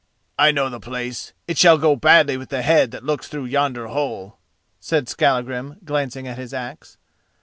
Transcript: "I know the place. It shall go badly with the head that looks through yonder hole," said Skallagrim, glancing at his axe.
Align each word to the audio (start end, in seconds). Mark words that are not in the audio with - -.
"I 0.39 0.51
know 0.51 0.67
the 0.67 0.79
place. 0.79 1.31
It 1.47 1.59
shall 1.59 1.77
go 1.77 1.95
badly 1.95 2.35
with 2.35 2.49
the 2.49 2.63
head 2.63 2.89
that 2.89 3.03
looks 3.03 3.27
through 3.27 3.45
yonder 3.45 3.85
hole," 3.85 4.39
said 4.79 5.07
Skallagrim, 5.07 5.75
glancing 5.85 6.27
at 6.27 6.39
his 6.39 6.55
axe. 6.55 6.97